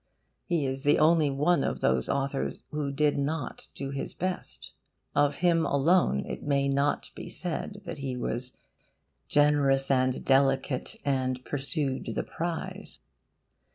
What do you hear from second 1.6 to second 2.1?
of those